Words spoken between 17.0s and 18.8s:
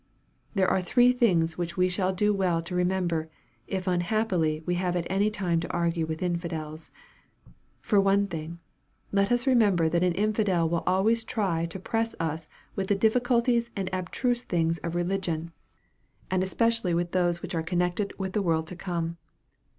those which MARK, CHAP. XII. 251 are connected with the world to